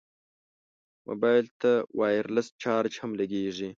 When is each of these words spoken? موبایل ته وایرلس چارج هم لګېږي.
موبایل 1.07 1.45
ته 1.61 1.71
وایرلس 1.99 2.47
چارج 2.61 2.93
هم 3.01 3.11
لګېږي. 3.19 3.69